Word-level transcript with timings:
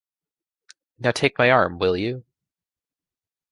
Now 0.97 1.11
take 1.11 1.37
my 1.37 1.51
arm, 1.51 1.77
will 1.77 1.95
you? 1.95 2.25